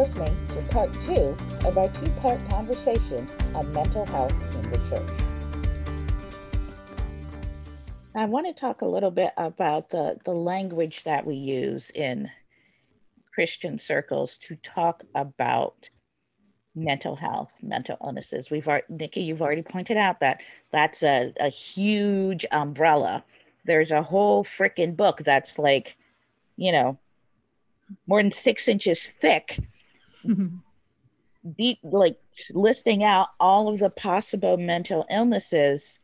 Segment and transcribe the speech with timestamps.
[0.00, 1.36] listening to part two
[1.66, 5.10] of our two part conversation on mental health in the church.
[8.14, 12.30] I want to talk a little bit about the, the language that we use in
[13.34, 15.90] Christian circles to talk about
[16.74, 18.50] mental health, mental illnesses.
[18.50, 20.40] We've already, Nikki, you've already pointed out that
[20.72, 23.22] that's a, a huge umbrella.
[23.66, 25.98] There's a whole freaking book that's like,
[26.56, 26.98] you know,
[28.06, 29.60] more than six inches thick,
[31.82, 32.18] like
[32.52, 36.00] listing out all of the possible mental illnesses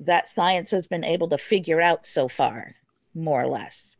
[0.00, 2.74] that science has been able to figure out so far,
[3.14, 3.96] more or less.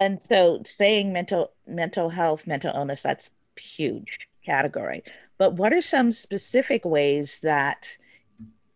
[0.00, 5.02] And so saying mental mental health, mental illness, that's huge category.
[5.38, 7.96] But what are some specific ways that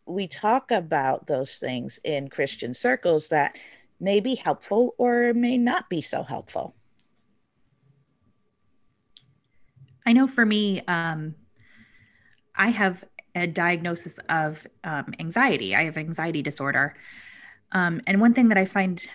[0.07, 3.57] we talk about those things in Christian circles that
[4.01, 6.75] may be helpful or may not be so helpful?
[10.09, 11.35] I know for me, um,
[12.57, 15.77] I have a diagnosis of um, anxiety.
[15.77, 16.97] I have anxiety disorder.
[17.73, 19.07] Um, and one thing that I find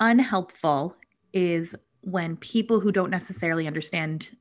[0.00, 0.96] unhelpful
[1.32, 4.36] is when people who don't necessarily understand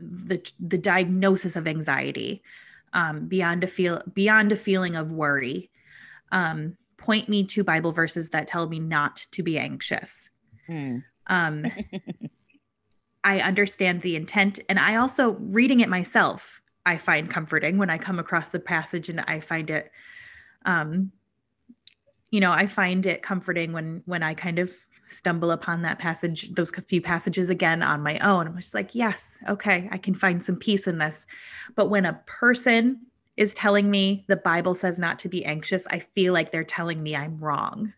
[0.00, 2.42] the the diagnosis of anxiety
[2.92, 5.70] um, beyond a feel beyond a feeling of worry
[6.32, 10.28] um, point me to bible verses that tell me not to be anxious
[10.66, 10.98] hmm.
[11.28, 11.64] um,
[13.26, 17.98] i understand the intent and i also reading it myself i find comforting when i
[17.98, 19.90] come across the passage and i find it
[20.64, 21.12] um,
[22.30, 24.74] you know i find it comforting when when i kind of
[25.06, 28.46] stumble upon that passage, those few passages again on my own.
[28.46, 31.26] I'm just like, yes, okay, I can find some peace in this.
[31.74, 33.00] But when a person
[33.36, 37.02] is telling me the Bible says not to be anxious, I feel like they're telling
[37.02, 37.92] me I'm wrong.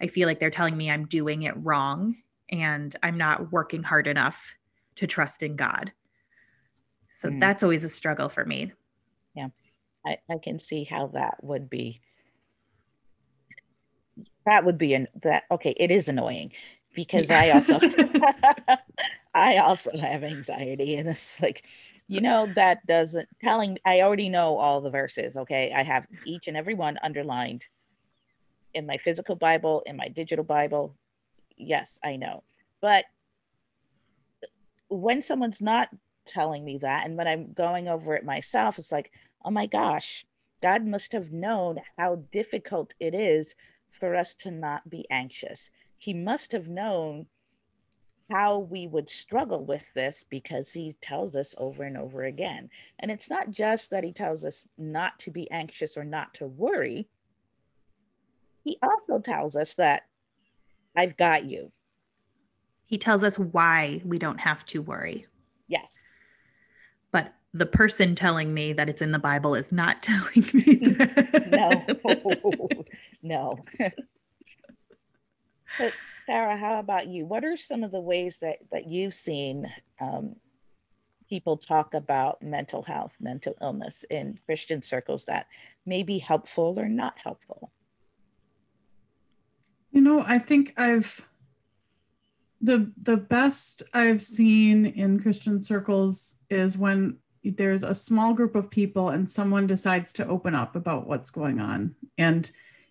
[0.00, 2.16] I feel like they're telling me I'm doing it wrong
[2.50, 4.54] and I'm not working hard enough
[5.00, 5.92] to trust in God.
[7.12, 7.40] So mm.
[7.40, 8.72] that's always a struggle for me.
[9.34, 9.48] Yeah,
[10.06, 12.00] I, I can see how that would be
[14.44, 16.52] that would be an that okay it is annoying
[16.94, 17.78] because i also
[19.34, 21.64] i also have anxiety and it's like
[22.08, 26.48] you know that doesn't telling i already know all the verses okay i have each
[26.48, 27.64] and every one underlined
[28.74, 30.94] in my physical bible in my digital bible
[31.56, 32.42] yes i know
[32.80, 33.04] but
[34.90, 35.88] when someone's not
[36.26, 39.10] telling me that and when i'm going over it myself it's like
[39.44, 40.24] oh my gosh
[40.62, 43.54] god must have known how difficult it is
[44.00, 45.70] for us to not be anxious.
[45.98, 47.26] He must have known
[48.30, 52.70] how we would struggle with this because he tells us over and over again.
[52.98, 56.46] And it's not just that he tells us not to be anxious or not to
[56.46, 57.08] worry,
[58.64, 60.04] he also tells us that
[60.96, 61.72] I've got you.
[62.90, 65.22] He tells us why we don't have to worry.
[65.68, 66.02] Yes.
[67.12, 72.00] But the person telling me that it's in the Bible is not telling me that.
[72.82, 72.84] no.
[73.22, 73.64] no.
[75.78, 75.92] but
[76.26, 77.26] Sarah, how about you?
[77.26, 80.34] What are some of the ways that that you've seen um,
[81.28, 85.46] people talk about mental health, mental illness in Christian circles that
[85.86, 87.70] may be helpful or not helpful?
[89.92, 91.29] You know, I think I've
[92.60, 98.70] the the best I've seen in Christian circles is when there's a small group of
[98.70, 102.50] people and someone decides to open up about what's going on and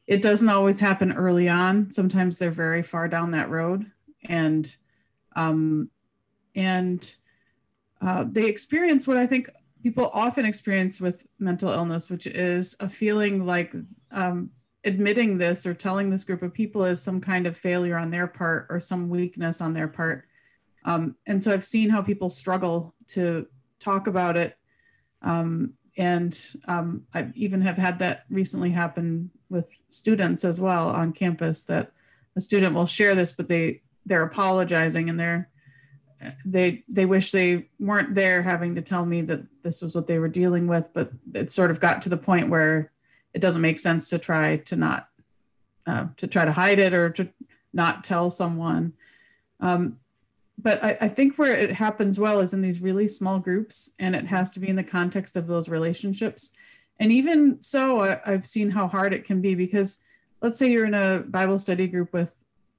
[0.09, 1.91] it doesn't always happen early on.
[1.91, 3.85] Sometimes they're very far down that road,
[4.25, 4.75] and
[5.35, 5.91] um,
[6.55, 7.15] and
[8.01, 9.51] uh, they experience what I think
[9.83, 13.75] people often experience with mental illness, which is a feeling like
[14.09, 14.49] um,
[14.83, 18.27] admitting this or telling this group of people is some kind of failure on their
[18.27, 20.25] part or some weakness on their part.
[20.85, 23.47] Um, and so I've seen how people struggle to
[23.79, 24.57] talk about it.
[25.21, 31.11] Um, and um, I even have had that recently happen with students as well on
[31.11, 31.91] campus that
[32.35, 35.49] a student will share this, but they they're apologizing and they're
[36.45, 40.19] they they wish they weren't there having to tell me that this was what they
[40.19, 42.91] were dealing with, but it sort of got to the point where
[43.33, 45.09] it doesn't make sense to try to not
[45.87, 47.29] uh, to try to hide it or to
[47.73, 48.93] not tell someone.
[49.59, 49.97] Um,
[50.61, 54.15] but I, I, think where it happens well is in these really small groups, and
[54.15, 56.51] it has to be in the context of those relationships.
[56.99, 59.99] And even so, I, I've seen how hard it can be because
[60.41, 62.33] let's say you're in a Bible study group with,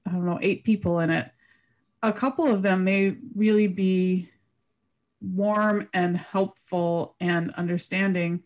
[0.07, 1.31] I don't know, eight people in it.
[2.03, 4.31] A couple of them may really be
[5.21, 8.43] warm and helpful and understanding,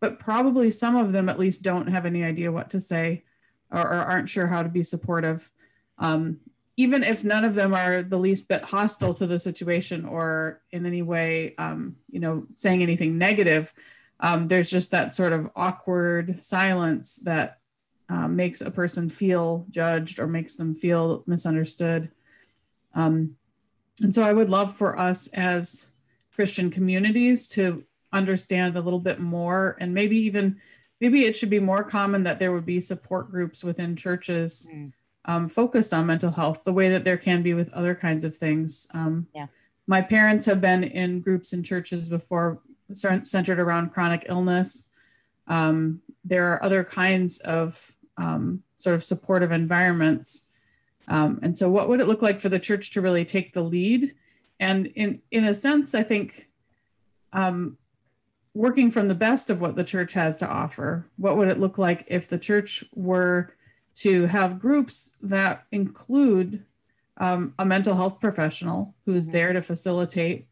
[0.00, 3.24] but probably some of them at least don't have any idea what to say
[3.70, 5.50] or, or aren't sure how to be supportive.
[5.98, 6.40] Um,
[6.76, 10.86] even if none of them are the least bit hostile to the situation or in
[10.86, 13.72] any way, um, you know, saying anything negative,
[14.20, 17.58] um, there's just that sort of awkward silence that
[18.08, 22.10] uh, makes a person feel judged or makes them feel misunderstood.
[22.94, 23.36] Um,
[24.00, 25.88] and so I would love for us as
[26.34, 30.60] Christian communities to understand a little bit more and maybe even
[31.00, 34.92] maybe it should be more common that there would be support groups within churches mm
[35.28, 38.36] um, focused on mental health the way that there can be with other kinds of
[38.36, 38.88] things.
[38.94, 39.46] Um, yeah.
[39.86, 42.60] My parents have been in groups in churches before
[42.92, 44.88] centered around chronic illness.
[45.46, 50.44] Um, there are other kinds of um, sort of supportive environments.
[51.08, 53.62] Um, and so, what would it look like for the church to really take the
[53.62, 54.14] lead?
[54.60, 56.48] And in, in a sense, I think
[57.32, 57.78] um,
[58.58, 61.78] working from the best of what the church has to offer, what would it look
[61.78, 63.54] like if the church were
[63.94, 66.64] to have groups that include
[67.18, 70.48] um, a mental health professional who's there to facilitate,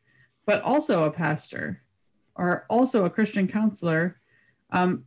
[0.47, 1.83] but also a pastor
[2.37, 4.21] or also a Christian counselor,
[4.71, 5.05] um,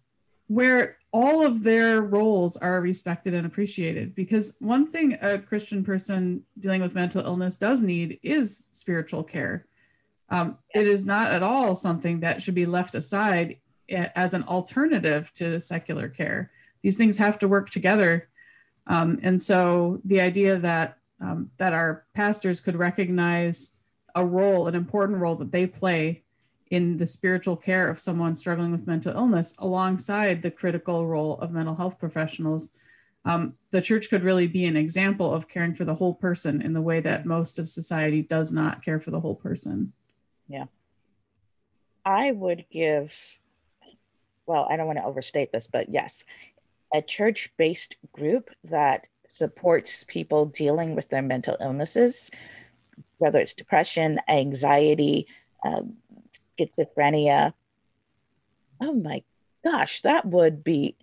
[0.48, 4.14] where all of their roles are respected and appreciated.
[4.14, 9.69] Because one thing a Christian person dealing with mental illness does need is spiritual care.
[10.32, 13.58] Um, it is not at all something that should be left aside
[13.90, 16.52] as an alternative to secular care.
[16.84, 18.30] These things have to work together
[18.90, 23.78] um, and so the idea that um, that our pastors could recognize
[24.16, 26.24] a role, an important role that they play
[26.72, 31.52] in the spiritual care of someone struggling with mental illness, alongside the critical role of
[31.52, 32.72] mental health professionals,
[33.26, 36.74] um, the church could really be an example of caring for the whole person in
[36.74, 39.92] the way that most of society does not care for the whole person.
[40.50, 40.66] Yeah.
[42.04, 43.14] I would give,
[44.48, 46.26] well, I don't want to overstate this, but yes,
[46.94, 52.32] a church based group that supports people dealing with their mental illnesses,
[53.20, 55.28] whether it's depression, anxiety,
[55.64, 55.94] um,
[56.34, 57.54] schizophrenia.
[58.82, 59.22] Oh my
[59.64, 60.96] gosh, that would be.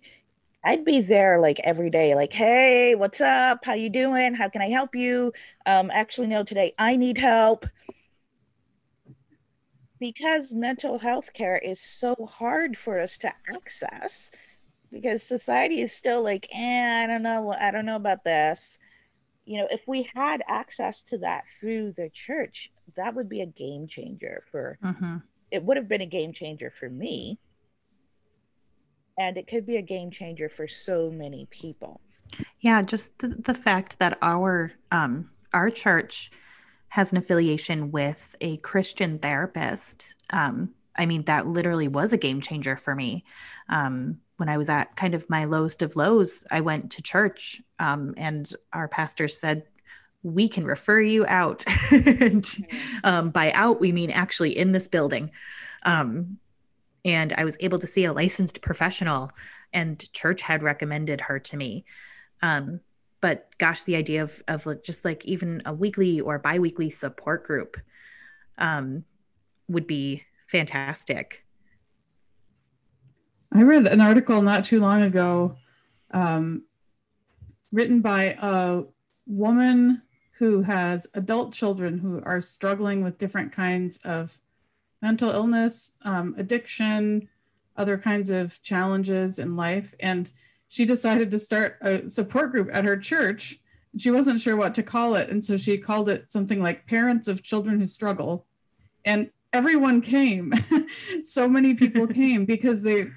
[0.65, 3.63] I'd be there like every day, like, hey, what's up?
[3.63, 4.33] How you doing?
[4.33, 5.31] How can I help you?
[5.65, 7.65] Um, actually, no, today I need help
[9.99, 14.31] because mental health care is so hard for us to access
[14.91, 18.77] because society is still like, eh, I don't know, I don't know about this.
[19.45, 23.45] You know, if we had access to that through the church, that would be a
[23.45, 24.77] game changer for.
[24.83, 25.17] Mm-hmm.
[25.51, 27.39] It would have been a game changer for me,
[29.17, 32.01] and it could be a game changer for so many people.
[32.59, 36.29] Yeah, just the, the fact that our um, our church
[36.89, 40.15] has an affiliation with a Christian therapist.
[40.29, 43.23] Um, I mean, that literally was a game changer for me.
[43.69, 47.61] Um, when I was at kind of my lowest of lows, I went to church
[47.79, 49.63] um, and our pastor said,
[50.23, 51.65] we can refer you out.
[53.03, 55.31] um, by out, we mean actually in this building.
[55.83, 56.37] Um,
[57.05, 59.31] and I was able to see a licensed professional,
[59.73, 61.85] and church had recommended her to me.
[62.41, 62.81] Um,
[63.21, 67.77] but gosh, the idea of, of just like even a weekly or biweekly support group
[68.57, 69.03] um,
[69.67, 71.43] would be fantastic.
[73.53, 75.55] I read an article not too long ago
[76.11, 76.63] um,
[77.71, 78.83] written by a
[79.25, 80.01] woman
[80.37, 84.39] who has adult children who are struggling with different kinds of
[85.01, 87.27] mental illness, um, addiction,
[87.75, 89.93] other kinds of challenges in life.
[89.99, 90.31] And
[90.67, 93.59] she decided to start a support group at her church.
[93.97, 95.29] She wasn't sure what to call it.
[95.29, 98.45] And so she called it something like Parents of Children Who Struggle.
[99.05, 100.53] And everyone came.
[101.23, 103.07] so many people came because they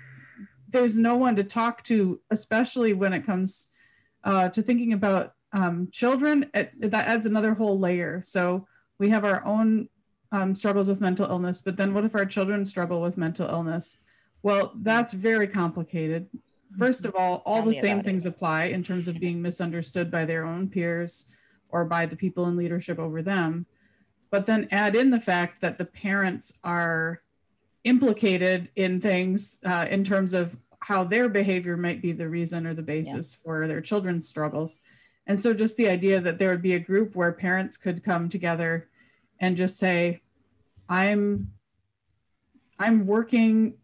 [0.69, 3.69] there's no one to talk to, especially when it comes
[4.23, 6.49] uh, to thinking about um, children.
[6.55, 8.23] It, that adds another whole layer.
[8.25, 9.89] So we have our own
[10.31, 13.99] um, struggles with mental illness, but then what if our children struggle with mental illness?
[14.43, 16.29] Well, that's very complicated.
[16.79, 18.31] First of all, all the same things it.
[18.31, 21.27] apply in terms of being misunderstood by their own peers
[21.69, 23.67] or by the people in leadership over them.
[24.31, 27.23] But then add in the fact that the parents are
[27.85, 32.75] implicated in things uh, in terms of how their behavior might be the reason or
[32.75, 33.45] the basis yeah.
[33.45, 34.81] for their children's struggles.
[35.27, 38.29] And so, just the idea that there would be a group where parents could come
[38.29, 38.89] together
[39.39, 40.23] and just say,
[40.89, 41.53] I'm
[42.79, 43.75] I'm working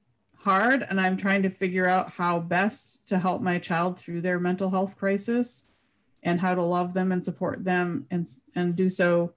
[0.46, 4.38] hard and I'm trying to figure out how best to help my child through their
[4.38, 5.66] mental health crisis
[6.22, 8.24] and how to love them and support them and,
[8.54, 9.32] and do so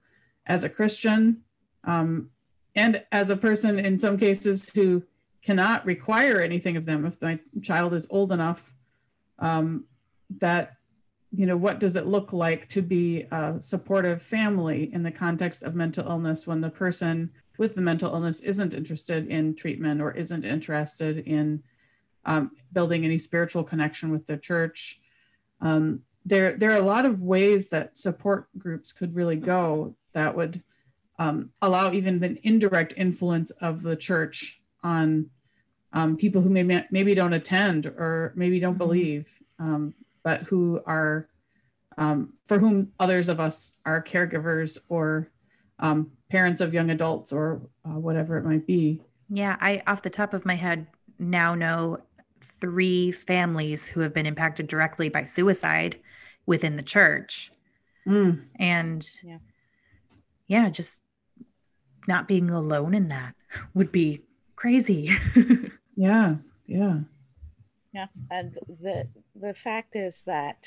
[0.46, 1.42] as a Christian
[1.82, 2.30] um,
[2.76, 5.02] and as a person in some cases who
[5.42, 8.76] cannot require anything of them if my child is old enough
[9.40, 9.86] um,
[10.38, 10.76] that
[11.32, 15.64] you know, what does it look like to be a supportive family in the context
[15.64, 20.12] of mental illness when the person with the mental illness isn't interested in treatment or
[20.12, 21.62] isn't interested in
[22.24, 24.98] um, building any spiritual connection with the church?
[25.60, 30.34] Um, there, there are a lot of ways that support groups could really go that
[30.34, 30.62] would
[31.18, 35.28] um, allow even the indirect influence of the church on
[35.92, 38.78] um, people who may, maybe don't attend or maybe don't mm-hmm.
[38.78, 41.28] believe um, but who are
[41.98, 45.30] um, for whom others of us are caregivers or
[45.80, 49.00] um, parents of young adults or uh, whatever it might be.
[49.28, 50.86] Yeah, I off the top of my head
[51.18, 51.98] now know
[52.40, 55.98] three families who have been impacted directly by suicide
[56.46, 57.52] within the church.
[58.06, 58.46] Mm.
[58.58, 59.38] And yeah.
[60.46, 61.02] yeah, just
[62.08, 63.34] not being alone in that
[63.74, 64.22] would be
[64.56, 65.10] crazy.
[65.96, 67.00] yeah, yeah.
[67.92, 70.66] Yeah, and the the fact is that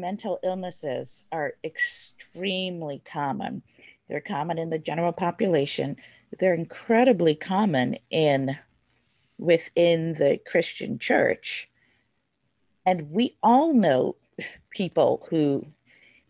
[0.00, 3.62] mental illnesses are extremely common.
[4.08, 5.96] They're common in the general population.
[6.38, 8.56] They're incredibly common in
[9.38, 11.68] within the Christian church.
[12.84, 14.16] And we all know
[14.70, 15.66] people who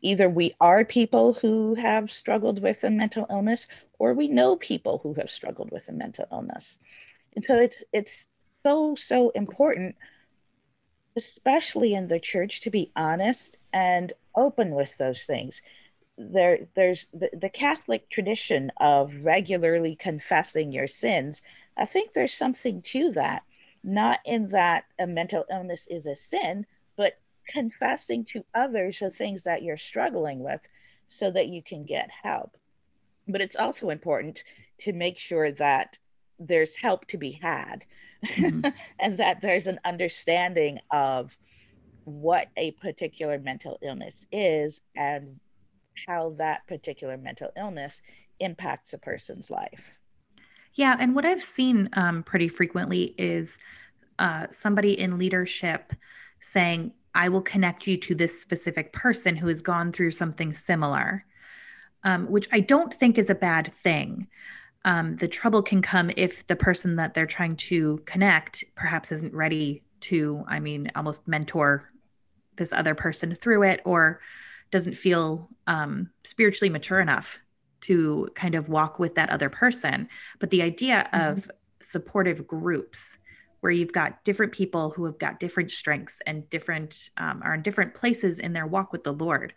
[0.02, 3.66] either we are people who have struggled with a mental illness
[3.98, 6.78] or we know people who have struggled with a mental illness.
[7.34, 8.26] And so it's it's
[8.62, 9.96] so so important
[11.16, 15.62] especially in the church, to be honest and open with those things.
[16.18, 21.42] There, there's the, the Catholic tradition of regularly confessing your sins.
[21.76, 23.42] I think there's something to that,
[23.82, 27.18] not in that a mental illness is a sin, but
[27.48, 30.60] confessing to others the things that you're struggling with
[31.08, 32.56] so that you can get help.
[33.28, 34.44] But it's also important
[34.78, 35.98] to make sure that
[36.38, 37.84] there's help to be had
[38.24, 38.68] mm-hmm.
[38.98, 41.36] and that there's an understanding of
[42.04, 45.40] what a particular mental illness is and
[46.06, 48.02] how that particular mental illness
[48.38, 49.94] impacts a person's life.
[50.74, 53.58] Yeah, and what I've seen um, pretty frequently is
[54.18, 55.92] uh, somebody in leadership
[56.40, 61.24] saying, I will connect you to this specific person who has gone through something similar,
[62.04, 64.28] um, which I don't think is a bad thing
[64.86, 69.34] um, the trouble can come if the person that they're trying to connect perhaps isn't
[69.34, 71.90] ready to, I mean, almost mentor
[72.54, 74.20] this other person through it or
[74.70, 77.40] doesn't feel um, spiritually mature enough
[77.82, 80.08] to kind of walk with that other person.
[80.38, 81.32] But the idea mm-hmm.
[81.32, 81.50] of
[81.80, 83.18] supportive groups
[83.60, 87.62] where you've got different people who have got different strengths and different um, are in
[87.62, 89.52] different places in their walk with the Lord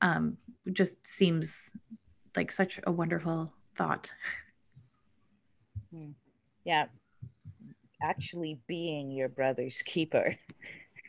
[0.00, 0.36] um,
[0.72, 1.70] just seems
[2.34, 4.12] like such a wonderful thought.
[5.96, 6.10] Hmm.
[6.64, 6.86] Yeah,
[8.02, 10.36] actually being your brother's keeper.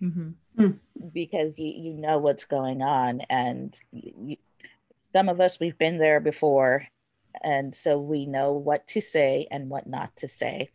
[0.01, 0.29] Mm-hmm.
[0.55, 0.71] Hmm.
[1.11, 4.37] because you, you know what's going on and you,
[5.11, 6.85] some of us we've been there before
[7.43, 10.69] and so we know what to say and what not to say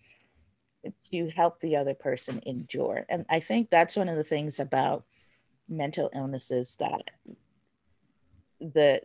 [1.11, 5.05] to help the other person endure and i think that's one of the things about
[5.69, 7.03] mental illnesses that
[8.61, 9.01] the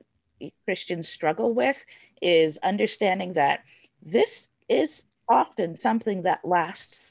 [0.65, 1.85] christians struggle with
[2.23, 3.59] is understanding that
[4.01, 7.05] this is often something that lasts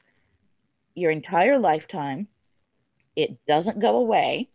[0.94, 2.28] your entire lifetime.
[3.14, 4.48] It doesn't go away.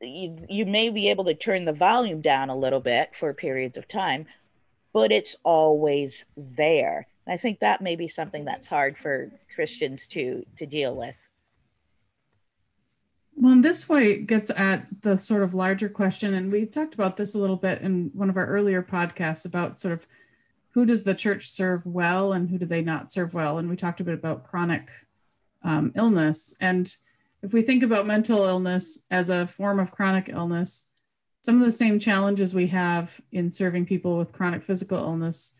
[0.00, 3.78] You, you may be able to turn the volume down a little bit for periods
[3.78, 4.26] of time,
[4.92, 7.06] but it's always there.
[7.26, 11.16] And I think that may be something that's hard for Christians to to deal with.
[13.34, 17.16] Well, in this way gets at the sort of larger question, and we talked about
[17.16, 20.06] this a little bit in one of our earlier podcasts about sort of
[20.76, 23.56] who does the church serve well and who do they not serve well?
[23.56, 24.90] And we talked a bit about chronic
[25.62, 26.54] um, illness.
[26.60, 26.94] And
[27.42, 30.88] if we think about mental illness as a form of chronic illness,
[31.42, 35.54] some of the same challenges we have in serving people with chronic physical illness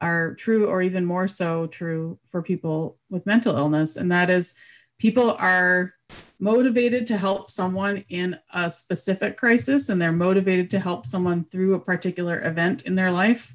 [0.00, 3.96] are true, or even more so true for people with mental illness.
[3.98, 4.54] And that is,
[4.98, 5.92] people are
[6.40, 11.74] motivated to help someone in a specific crisis, and they're motivated to help someone through
[11.74, 13.54] a particular event in their life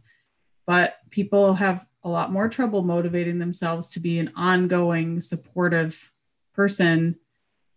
[0.68, 6.14] but people have a lot more trouble motivating themselves to be an ongoing supportive
[6.54, 7.18] person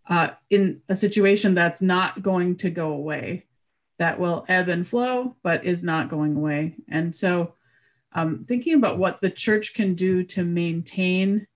[0.09, 3.47] uh, in a situation that's not going to go away
[3.99, 6.75] that will ebb and flow but is not going away.
[6.89, 7.55] And so
[8.13, 11.47] um, thinking about what the church can do to maintain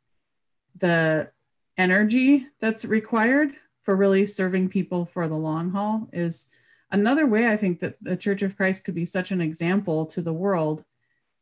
[0.77, 1.31] the
[1.77, 6.49] energy that's required for really serving people for the long haul is
[6.91, 10.23] another way i think that the church of christ could be such an example to
[10.23, 10.85] the world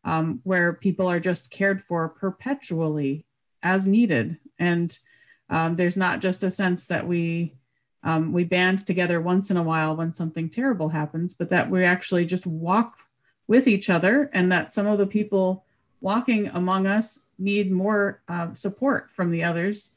[0.04, 3.24] um, where people are just cared for perpetually
[3.62, 4.38] as needed.
[4.58, 4.96] And
[5.48, 7.54] um, there's not just a sense that we
[8.04, 11.84] um, we band together once in a while when something terrible happens, but that we
[11.84, 12.96] actually just walk
[13.46, 15.64] with each other and that some of the people
[16.00, 19.96] walking among us need more uh, support from the others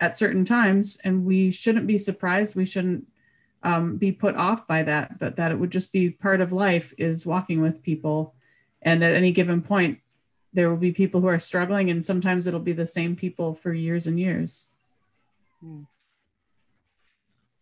[0.00, 1.00] at certain times.
[1.02, 2.56] And we shouldn't be surprised.
[2.56, 3.06] We shouldn't
[3.62, 6.92] um, be put off by that, but that it would just be part of life
[6.98, 8.34] is walking with people.
[8.86, 9.98] And at any given point,
[10.54, 13.74] there will be people who are struggling, and sometimes it'll be the same people for
[13.74, 14.68] years and years.
[15.60, 15.82] Hmm.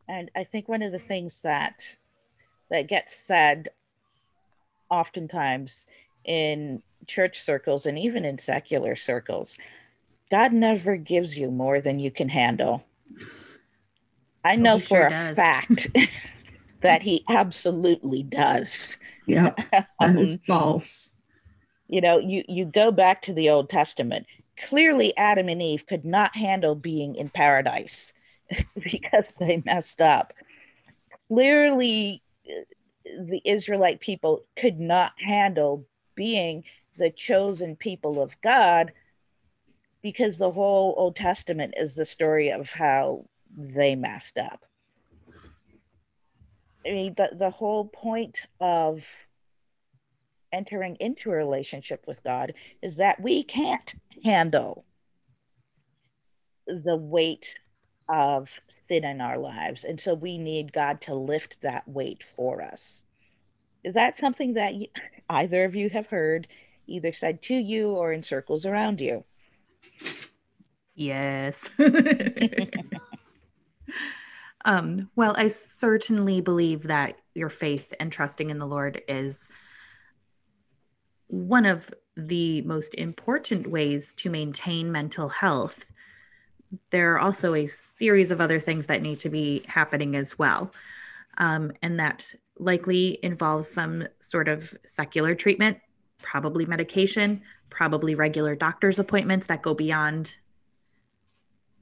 [0.06, 1.84] And I think one of the things that
[2.70, 3.70] that gets said
[4.90, 5.86] oftentimes
[6.24, 9.58] in church circles and even in secular circles,
[10.30, 12.84] God never gives you more than you can handle.
[14.44, 15.36] I know for sure a does.
[15.36, 15.88] fact
[16.82, 18.98] that he absolutely does.
[19.26, 21.13] Yeah, that is false.
[21.94, 24.26] You know, you you go back to the Old Testament.
[24.60, 28.12] Clearly, Adam and Eve could not handle being in paradise
[28.74, 30.32] because they messed up.
[31.28, 32.20] Clearly,
[33.04, 35.86] the Israelite people could not handle
[36.16, 36.64] being
[36.98, 38.92] the chosen people of God
[40.02, 43.24] because the whole Old Testament is the story of how
[43.56, 44.64] they messed up.
[46.84, 49.06] I mean, the, the whole point of
[50.54, 54.86] entering into a relationship with God is that we can't handle
[56.66, 57.58] the weight
[58.08, 58.50] of
[58.88, 59.84] sin in our lives.
[59.84, 63.04] And so we need God to lift that weight for us.
[63.82, 64.74] Is that something that
[65.28, 66.46] either of you have heard,
[66.86, 69.24] either said to you or in circles around you?
[70.94, 71.70] Yes.
[74.64, 79.48] um, well, I certainly believe that your faith and trusting in the Lord is
[81.28, 85.90] one of the most important ways to maintain mental health
[86.90, 90.72] there are also a series of other things that need to be happening as well.
[91.38, 95.78] Um, and that likely involves some sort of secular treatment,
[96.22, 100.36] probably medication, probably regular doctor's appointments that go beyond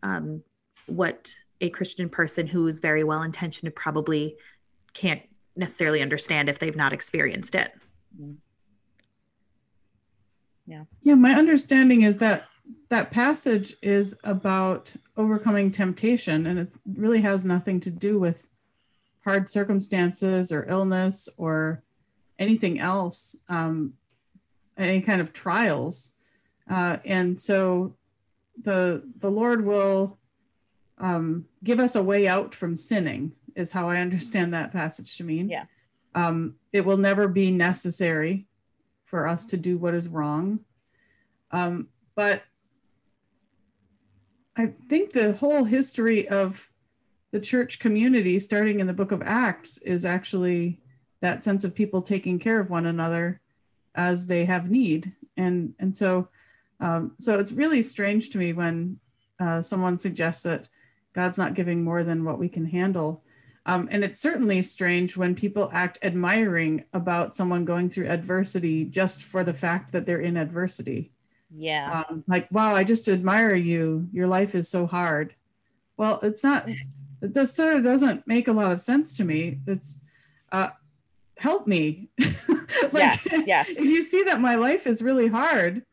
[0.02, 0.42] um,
[0.86, 4.36] what a Christian person who is very well intentioned probably
[4.94, 5.22] can't
[5.54, 7.72] necessarily understand if they've not experienced it.
[10.66, 10.84] Yeah.
[11.02, 11.14] Yeah.
[11.14, 12.44] My understanding is that
[12.88, 18.48] that passage is about overcoming temptation and it really has nothing to do with
[19.24, 21.82] hard circumstances or illness or
[22.38, 23.94] anything else um,
[24.76, 26.12] any kind of trials
[26.70, 27.94] uh, and so
[28.62, 30.18] the the lord will
[30.98, 35.24] um, give us a way out from sinning is how i understand that passage to
[35.24, 35.64] mean yeah
[36.14, 38.46] um, it will never be necessary
[39.12, 40.58] for us to do what is wrong
[41.52, 42.42] um, but
[44.56, 46.70] I think the whole history of
[47.30, 50.80] the church community, starting in the book of Acts, is actually
[51.20, 53.40] that sense of people taking care of one another
[53.94, 55.12] as they have need.
[55.36, 56.28] And, and so,
[56.80, 58.98] um, so it's really strange to me when
[59.40, 60.68] uh, someone suggests that
[61.14, 63.22] God's not giving more than what we can handle.
[63.64, 69.22] Um, and it's certainly strange when people act admiring about someone going through adversity just
[69.22, 71.12] for the fact that they're in adversity.
[71.54, 72.04] Yeah.
[72.08, 74.08] Um, like, wow, I just admire you.
[74.12, 75.34] Your life is so hard.
[75.96, 79.60] Well, it's not, it just sort of doesn't make a lot of sense to me.
[79.66, 80.00] It's,
[80.50, 80.70] uh,
[81.36, 82.08] help me.
[82.18, 83.68] like, yes, yes.
[83.78, 85.84] If you see that my life is really hard,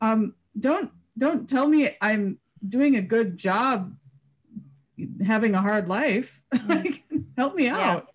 [0.00, 3.94] um, don't, don't tell me I'm doing a good job
[5.24, 6.42] having a hard life.
[6.66, 7.04] Like,
[7.36, 8.08] help me out.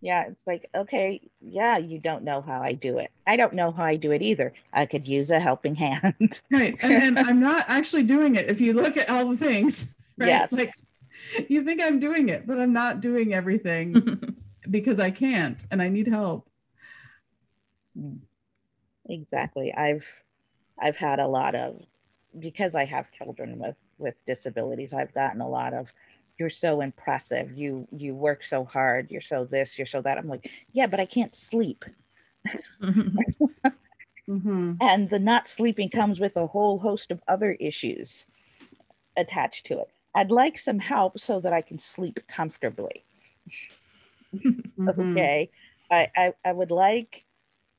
[0.00, 3.10] Yeah it's like okay yeah you don't know how i do it.
[3.26, 4.52] I don't know how i do it either.
[4.72, 6.42] I could use a helping hand.
[6.50, 9.94] Right and, and i'm not actually doing it if you look at all the things
[10.18, 10.28] right?
[10.28, 10.52] yes.
[10.52, 10.70] Like
[11.48, 14.34] you think i'm doing it but i'm not doing everything
[14.70, 16.48] because i can't and i need help.
[19.08, 19.72] Exactly.
[19.72, 20.06] I've
[20.78, 21.80] i've had a lot of
[22.38, 25.88] because i have children with with disabilities i've gotten a lot of
[26.38, 27.56] you're so impressive.
[27.56, 29.10] You you work so hard.
[29.10, 30.18] You're so this you're so that.
[30.18, 31.84] I'm like yeah but i can't sleep.
[34.28, 34.72] Mm-hmm.
[34.80, 38.26] and the not sleeping comes with a whole host of other issues
[39.16, 39.88] attached to it.
[40.14, 43.04] I'd like some help so that i can sleep comfortably.
[44.78, 45.00] Mm-hmm.
[45.00, 45.50] okay.
[45.90, 47.24] I, I i would like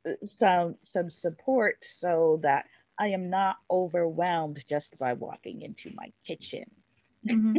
[0.08, 2.66] uh, some some support so that
[3.00, 6.66] i am not overwhelmed just by walking into my kitchen.
[7.28, 7.58] Mm-hmm.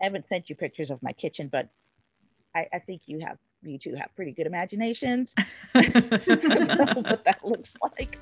[0.00, 1.68] I haven't sent you pictures of my kitchen, but
[2.54, 5.34] I, I think you have you two have pretty good imaginations
[5.74, 8.18] what that looks like.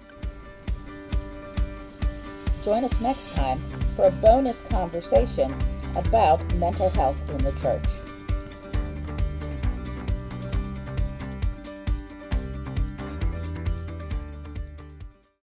[2.64, 3.59] Join us next time
[3.95, 5.55] for a bonus conversation
[5.95, 8.08] about mental health in the church.